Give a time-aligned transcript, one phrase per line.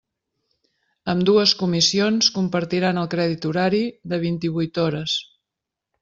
[1.11, 3.81] Ambdues comissions compartiran el crèdit horari
[4.15, 5.19] de vint-i-huit hores.